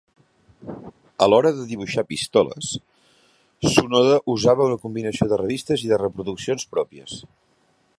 [1.25, 2.71] A l'hora de dibuixar pistoles,
[3.75, 7.19] Sonoda usava una combinació de revistes i de reproduccions pròpies.